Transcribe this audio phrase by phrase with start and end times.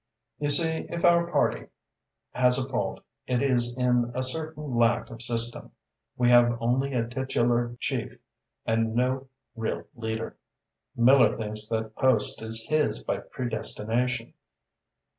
[0.39, 1.67] "You see, if our party
[2.31, 5.73] has a fault, it is in a certain lack of system.
[6.17, 8.17] We have only a titular chief
[8.65, 10.37] and no real leader.
[10.95, 14.33] Miller thinks that post is his by predestination.